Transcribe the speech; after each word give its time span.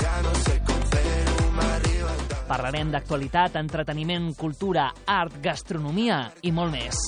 Ja 0.00 0.16
no 0.24 0.34
sé 0.44 0.56
com 0.66 0.80
fer-ho, 0.92 1.50
m'arriba 1.56 2.14
el 2.14 2.22
cap. 2.30 2.46
Parlarem 2.50 2.90
d'actualitat, 2.94 3.56
entreteniment, 3.60 4.32
cultura, 4.38 4.90
art, 5.06 5.36
gastronomia 5.44 6.24
i 6.42 6.52
molt 6.52 6.72
més. 6.74 7.04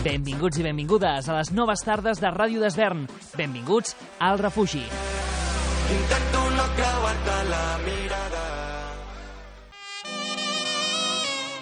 Benvinguts 0.00 0.56
i 0.56 0.64
benvingudes 0.64 1.28
a 1.28 1.34
les 1.36 1.50
noves 1.52 1.82
tardes 1.84 2.22
de 2.22 2.30
Ràdio 2.32 2.62
d'Esvern. 2.62 3.04
Benvinguts 3.36 3.92
al 4.24 4.40
refugi. 4.40 4.86
Intento 5.90 6.44
no 6.56 6.64
creuar-te 6.78 7.36
la 7.50 7.64
mirada. 7.84 8.44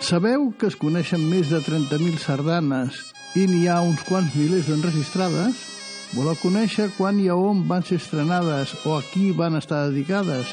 Sabeu 0.08 0.52
que 0.60 0.70
es 0.70 0.76
coneixen 0.78 1.24
més 1.28 1.50
de 1.50 1.58
30.000 1.64 2.22
sardanes 2.22 3.02
i 3.36 3.48
n'hi 3.50 3.66
ha 3.68 3.80
uns 3.84 4.06
quants 4.06 4.38
milers 4.38 4.70
d'enregistrades? 4.70 5.77
Voleu 6.16 6.36
conèixer 6.40 6.88
quan 6.96 7.18
i 7.20 7.28
a 7.28 7.36
on 7.36 7.66
van 7.68 7.84
ser 7.84 7.98
estrenades 8.00 8.72
o 8.88 8.96
a 8.96 9.02
qui 9.10 9.28
van 9.36 9.58
estar 9.58 9.84
dedicades? 9.90 10.48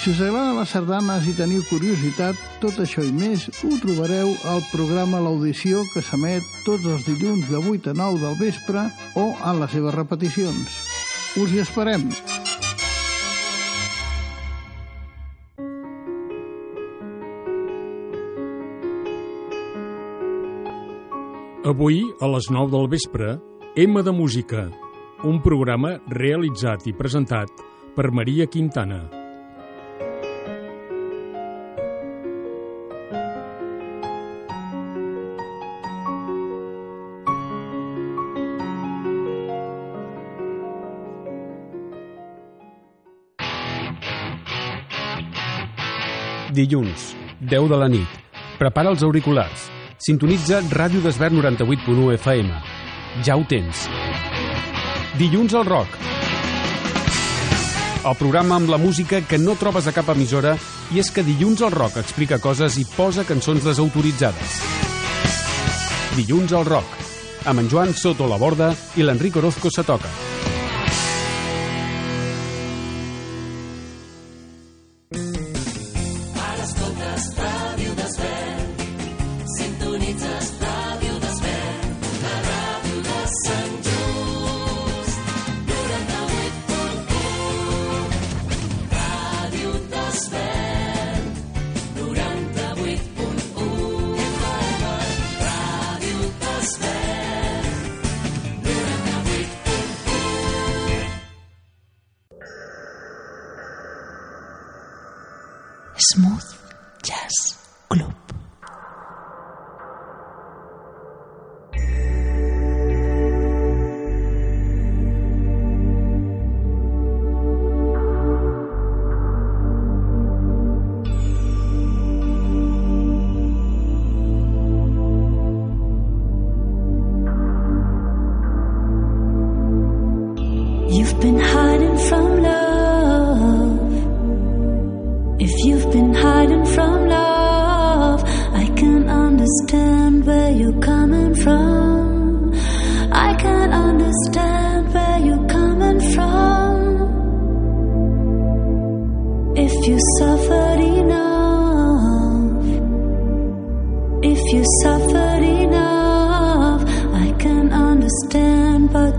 Si 0.00 0.14
us 0.14 0.20
agraden 0.24 0.56
les 0.56 0.70
sardanes 0.72 1.26
i 1.28 1.34
teniu 1.36 1.60
curiositat, 1.68 2.38
tot 2.62 2.78
això 2.80 3.02
i 3.04 3.10
més 3.12 3.48
ho 3.60 3.74
trobareu 3.82 4.30
al 4.48 4.62
programa 4.70 5.20
L'Audició 5.20 5.82
que 5.92 6.00
s'emet 6.00 6.46
tots 6.64 6.86
els 6.88 7.04
dilluns 7.04 7.50
de 7.52 7.60
8 7.60 7.92
a 7.92 7.98
9 7.98 8.22
del 8.22 8.38
vespre 8.40 8.86
o 9.20 9.26
en 9.34 9.60
les 9.60 9.74
seves 9.76 9.98
repeticions. 9.98 10.78
Us 11.36 11.52
hi 11.52 11.60
esperem! 11.66 12.08
Avui, 21.60 22.06
a 22.20 22.26
les 22.32 22.46
9 22.48 22.70
del 22.72 22.86
vespre, 22.88 23.34
M 23.76 24.00
de 24.02 24.12
Música, 24.16 24.62
un 25.28 25.42
programa 25.44 25.90
realitzat 26.08 26.86
i 26.88 26.94
presentat 26.96 27.50
per 27.92 28.08
Maria 28.16 28.46
Quintana. 28.48 29.02
Dilluns, 46.56 47.12
10 47.44 47.68
de 47.68 47.82
la 47.84 47.90
nit. 47.92 48.16
Prepara 48.56 48.88
els 48.96 49.04
auriculars. 49.04 49.68
Sintonitza 50.00 50.62
Ràdio 50.72 51.02
d'Esvern 51.04 51.36
98.1 51.36 52.14
FM. 52.16 52.54
Ja 53.26 53.34
ho 53.36 53.42
tens. 53.44 53.82
Dilluns 55.20 55.52
al 55.52 55.66
rock. 55.68 55.98
El 58.08 58.16
programa 58.16 58.56
amb 58.56 58.72
la 58.72 58.78
música 58.80 59.20
que 59.20 59.36
no 59.36 59.58
trobes 59.60 59.90
a 59.90 59.92
cap 59.92 60.08
emissora 60.14 60.54
i 60.96 61.02
és 61.04 61.12
que 61.12 61.26
Dilluns 61.26 61.60
al 61.60 61.76
rock 61.76 62.00
explica 62.00 62.40
coses 62.40 62.80
i 62.80 62.86
posa 62.96 63.26
cançons 63.28 63.68
desautoritzades. 63.68 64.56
Dilluns 66.16 66.56
al 66.56 66.64
rock. 66.64 66.96
Amb 67.44 67.60
en 67.60 67.68
Joan 67.68 67.92
Soto 67.92 68.24
la 68.24 68.40
Borda 68.40 68.72
i 68.96 69.04
l'Enric 69.04 69.36
Orozco 69.36 69.68
se 69.68 69.84
toca. 69.84 70.29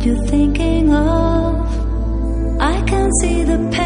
You're 0.05 0.25
thinking 0.25 0.93
of. 0.93 2.59
I 2.59 2.81
can 2.87 3.09
see 3.21 3.43
the 3.43 3.57
pain 3.71 3.80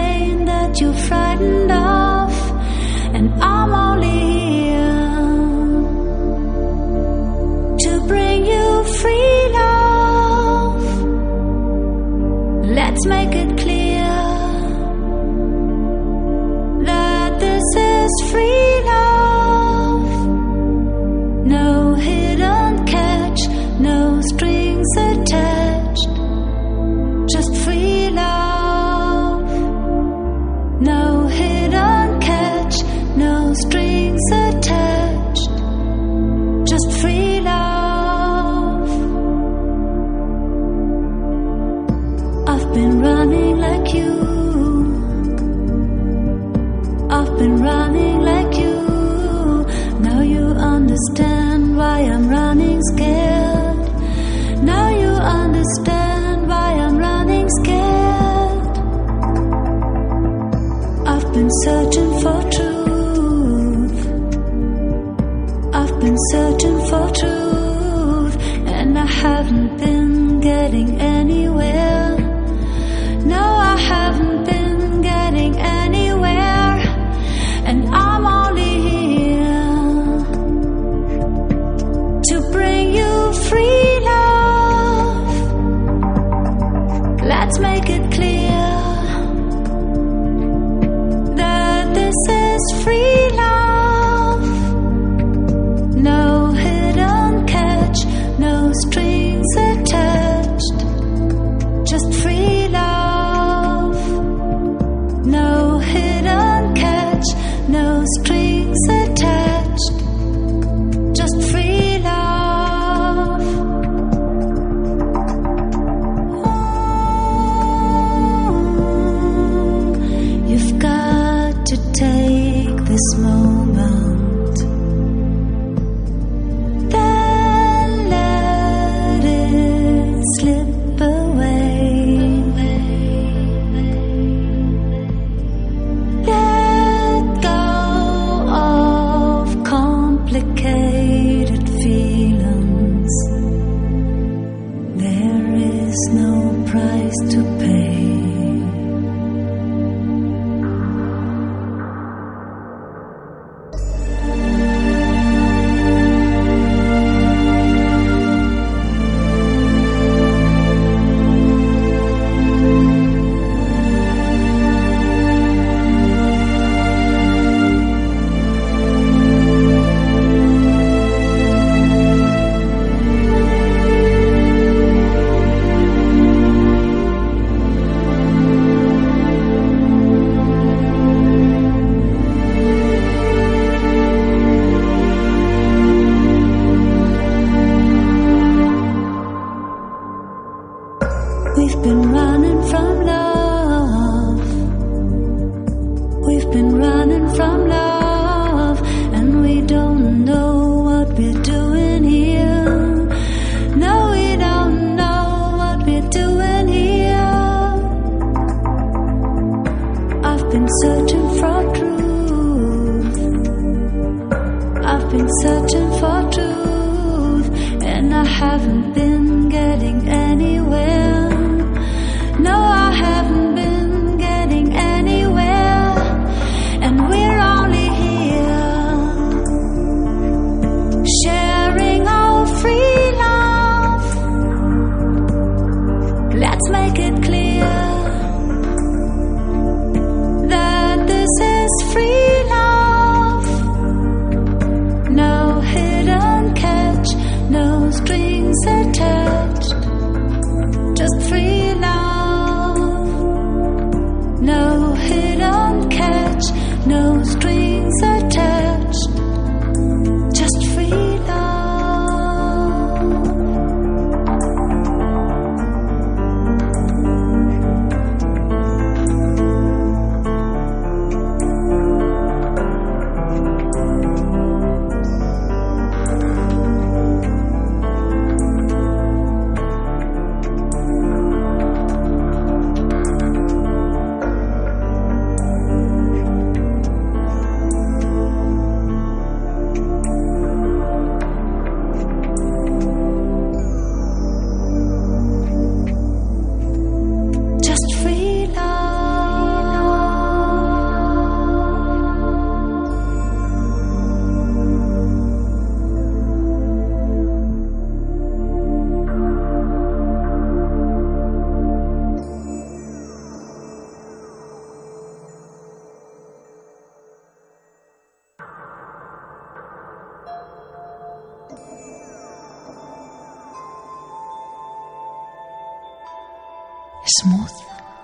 Smooth 327.05 327.51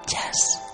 Jazz 0.07 0.70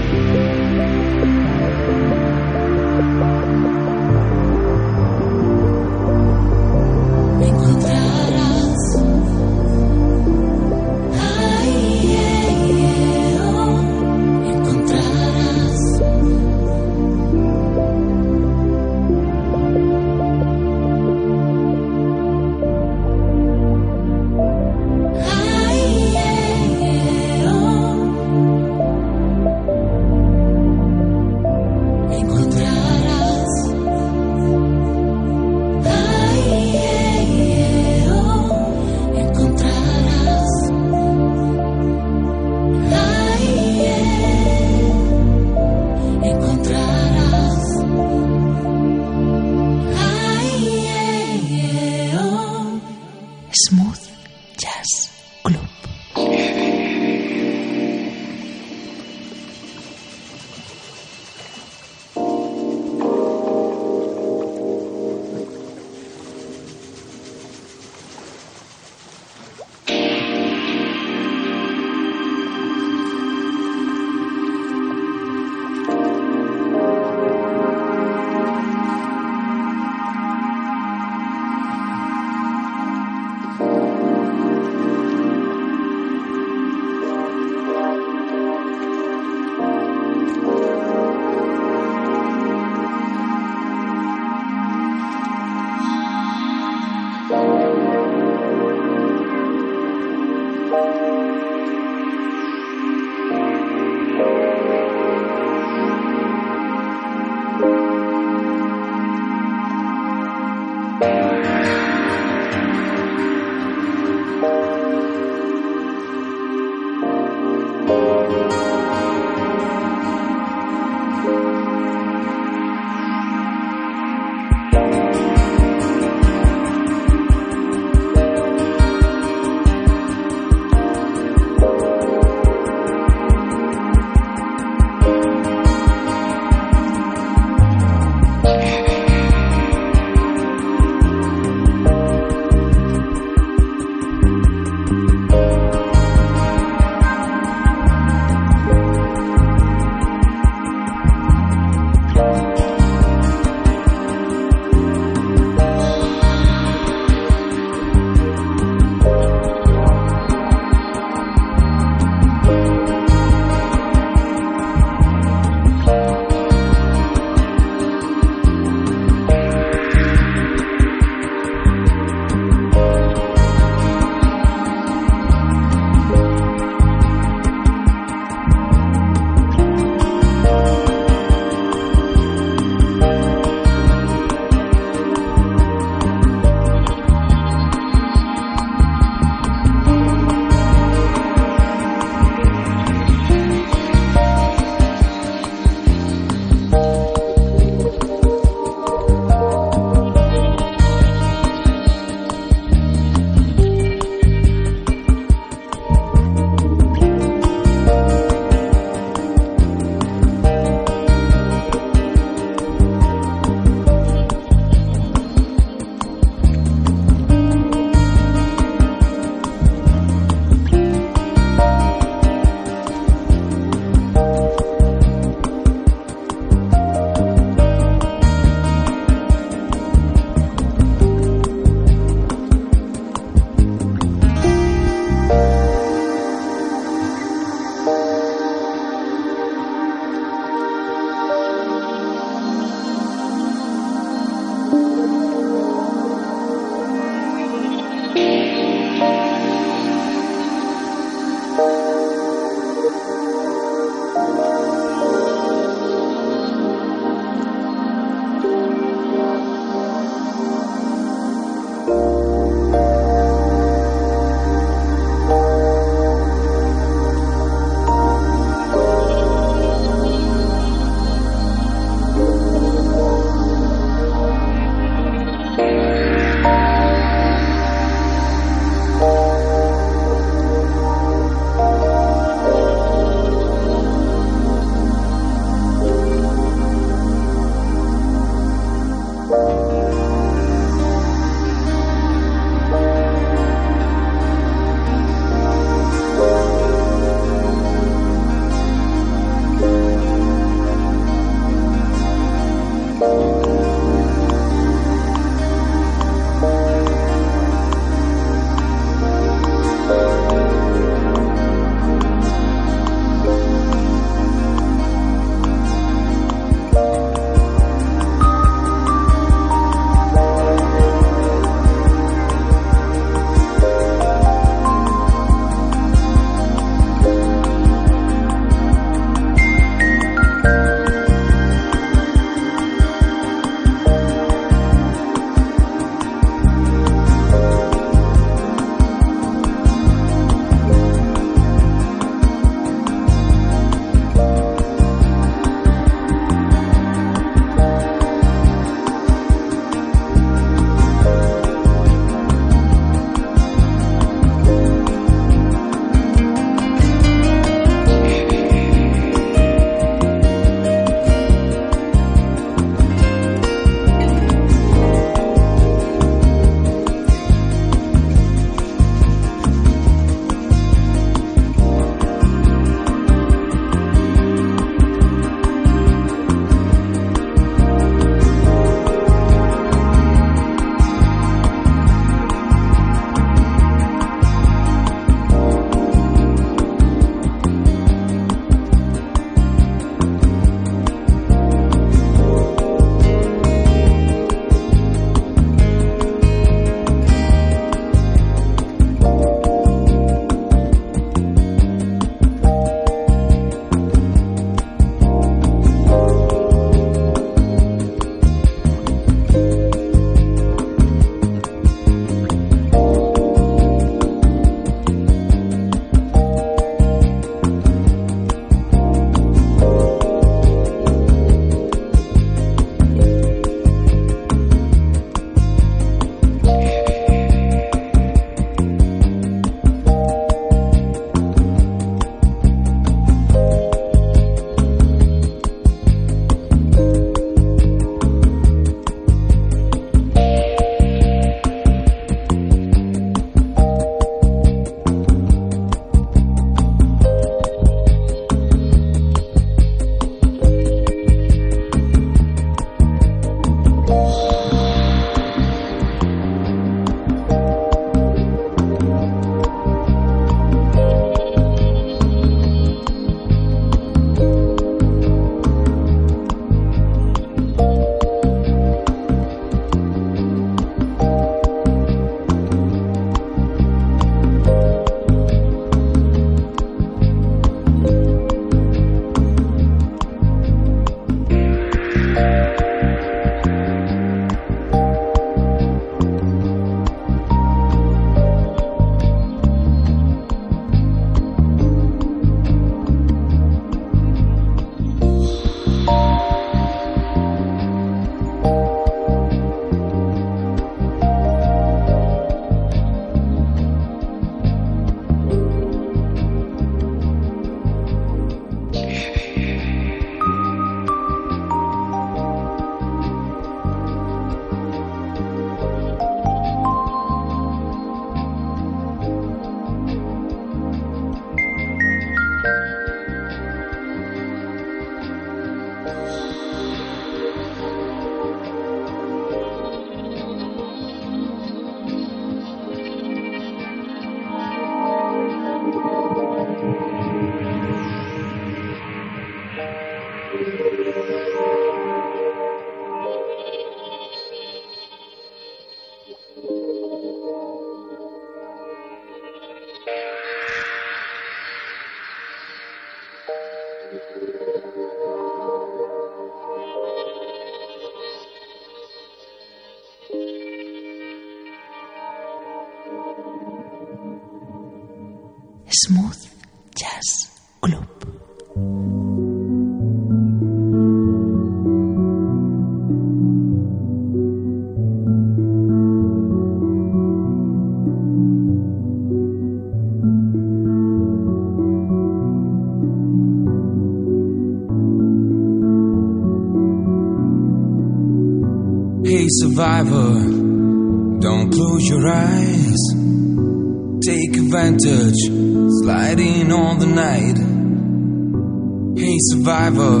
survivor, 599.30 600.00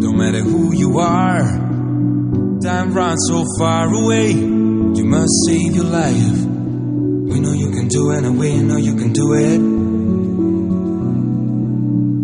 don't 0.00 0.16
matter 0.16 0.40
who 0.40 0.74
you 0.74 0.98
are. 0.98 1.42
Time 2.60 2.92
runs 2.92 3.24
so 3.28 3.44
far 3.58 3.88
away, 3.92 4.32
you 4.32 5.04
must 5.04 5.32
save 5.46 5.74
your 5.74 5.84
life. 5.84 6.46
We 7.30 7.40
know 7.40 7.52
you 7.52 7.70
can 7.70 7.88
do 7.88 8.10
it, 8.10 8.24
and 8.24 8.38
we 8.38 8.58
know 8.60 8.76
you 8.76 8.96
can 8.96 9.12
do 9.12 9.32
it. 9.34 9.60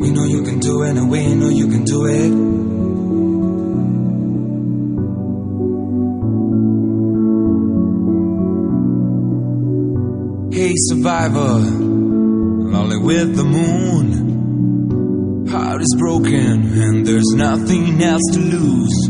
We 0.00 0.10
know 0.10 0.24
you 0.24 0.42
can 0.42 0.58
do 0.60 0.82
it, 0.82 0.96
and 0.96 1.10
we 1.10 1.34
know 1.34 1.48
you 1.48 1.68
can 1.68 1.84
do 1.84 2.06
it. 2.06 2.32
Hey 10.54 10.72
survivor, 10.76 11.58
lonely 12.74 12.98
with 12.98 13.36
the 13.36 13.44
moon. 13.44 14.23
Heart 15.74 15.82
is 15.82 15.96
broken 15.98 16.78
and 16.80 17.04
there's 17.04 17.32
nothing 17.34 18.00
else 18.00 18.22
to 18.32 18.38
lose. 18.38 19.08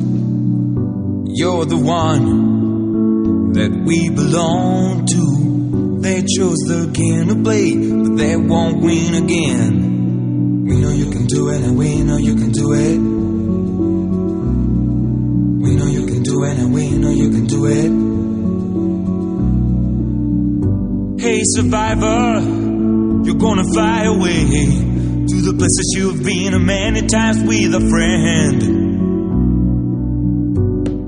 You're 1.36 1.66
the 1.66 1.76
one 1.76 3.52
that 3.52 3.70
we 3.84 4.08
belong 4.08 5.04
to. 5.04 5.98
They 6.00 6.22
chose 6.22 6.56
the 6.64 6.86
game 6.90 7.28
to 7.28 7.34
play, 7.42 7.74
but 7.76 8.16
they 8.16 8.36
won't 8.36 8.80
win 8.80 9.14
again. 9.14 10.64
We 10.64 10.76
know 10.80 10.88
you 10.88 11.10
can 11.10 11.26
do 11.26 11.50
it 11.50 11.62
and 11.62 11.76
we 11.76 12.02
know 12.02 12.16
you 12.16 12.34
can 12.34 12.50
do 12.50 12.72
it. 12.72 12.98
We 15.64 15.76
know 15.76 15.86
you 15.86 16.06
can 16.06 16.22
do 16.22 16.44
it 16.44 16.58
and 16.58 16.72
we 16.72 16.92
know 16.92 17.10
you 17.10 17.28
can 17.28 17.44
do 17.44 17.66
it. 17.66 17.90
Hey 21.20 21.42
survivor, 21.44 22.40
you're 23.22 23.36
gonna 23.36 23.64
fly 23.74 24.04
away 24.04 24.93
places 25.64 25.94
you've 25.96 26.22
been 26.22 26.52
a 26.52 26.58
many 26.58 27.06
times 27.06 27.42
with 27.42 27.74
a 27.74 27.80
friend. 27.80 28.62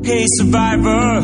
Hey 0.07 0.25
survivor, 0.39 1.21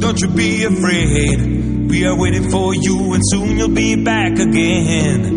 don't 0.00 0.20
you 0.20 0.28
be 0.30 0.64
afraid. 0.64 1.88
We 1.88 2.04
are 2.06 2.18
waiting 2.18 2.50
for 2.50 2.74
you 2.74 3.12
and 3.12 3.22
soon 3.24 3.56
you'll 3.56 3.68
be 3.68 3.94
back 4.02 4.32
again. 4.32 5.33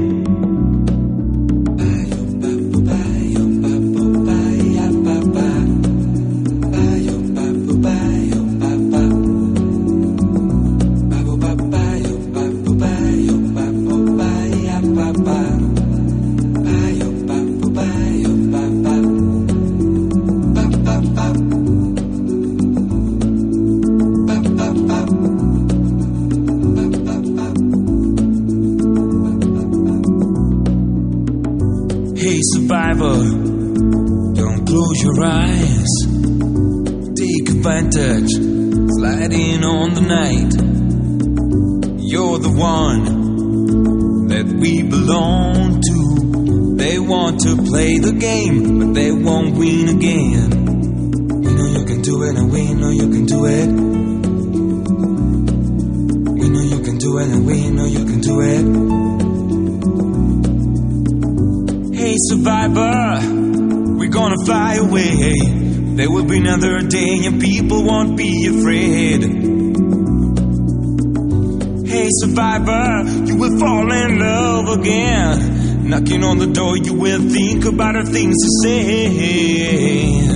There 65.97 66.11
will 66.11 66.25
be 66.25 66.37
another 66.37 66.81
day 66.81 67.25
and 67.25 67.41
people 67.41 67.83
won't 67.83 68.15
be 68.15 68.45
afraid. 68.45 69.23
Hey 71.87 72.07
survivor, 72.21 73.03
you 73.25 73.35
will 73.35 73.57
fall 73.57 73.91
in 73.91 74.19
love 74.19 74.77
again. 74.77 75.89
Knocking 75.89 76.23
on 76.23 76.37
the 76.37 76.45
door, 76.53 76.77
you 76.77 76.93
will 76.93 77.27
think 77.31 77.65
about 77.65 77.95
the 77.95 78.11
things 78.11 78.35
to 78.35 78.49
say. 78.61 80.26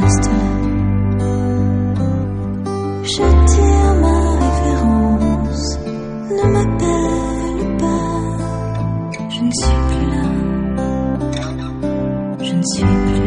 reste. 0.00 0.30
J'attire 3.02 3.94
ma 4.00 4.16
référence, 4.44 5.78
ne 6.30 6.44
m'appelle 6.52 7.76
pas. 7.78 8.12
Je 9.28 9.40
ne 9.40 9.52
suis 9.52 9.78
plus 9.88 10.06
là, 10.10 10.26
je 12.42 12.52
ne 12.54 12.62
suis 12.62 12.84
plus 12.84 13.14
là. 13.14 13.19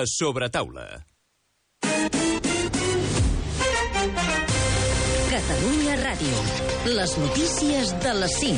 La 0.00 0.06
sobretaula. 0.06 1.04
Catalunya 5.28 5.96
Ràdio. 6.00 6.36
Les 6.96 7.12
notícies 7.20 7.92
de 8.00 8.14
les 8.22 8.32
5. 8.40 8.56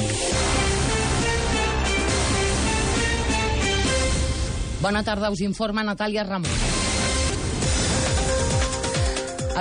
Bona 4.82 5.02
tarda, 5.02 5.32
us 5.34 5.42
informa 5.42 5.82
Natàlia 5.82 6.22
Ramon. 6.28 6.81